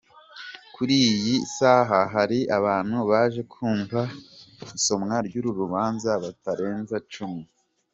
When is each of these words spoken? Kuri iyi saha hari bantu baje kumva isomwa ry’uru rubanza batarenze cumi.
Kuri 0.75 0.95
iyi 1.11 1.35
saha 1.55 1.99
hari 2.15 2.39
bantu 2.65 2.97
baje 3.09 3.41
kumva 3.53 3.99
isomwa 4.77 5.15
ry’uru 5.27 5.49
rubanza 5.59 6.11
batarenze 6.23 6.97
cumi. 7.13 7.43